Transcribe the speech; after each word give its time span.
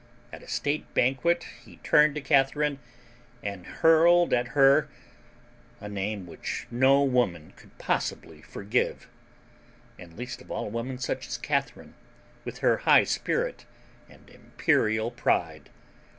At 0.33 0.41
a 0.41 0.47
state 0.47 0.91
banquet 0.95 1.45
he 1.63 1.77
turned 1.83 2.15
to 2.15 2.21
Catharine 2.21 2.79
and 3.43 3.67
hurled 3.67 4.33
at 4.33 4.57
her 4.57 4.89
a 5.79 5.87
name 5.87 6.25
which 6.25 6.65
no 6.71 7.03
woman 7.03 7.53
could 7.55 7.77
possibly 7.77 8.41
forgive 8.41 9.07
and 9.99 10.17
least 10.17 10.41
of 10.41 10.49
all 10.49 10.65
a 10.65 10.69
woman 10.69 10.97
such 10.97 11.27
as 11.27 11.37
Catharine, 11.37 11.93
with 12.45 12.57
her 12.65 12.77
high 12.77 13.03
spirit 13.03 13.67
and 14.09 14.27
imperial 14.27 15.11
pride. 15.11 15.69